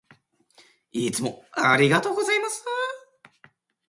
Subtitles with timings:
[0.93, 2.65] いつもありがとうございます。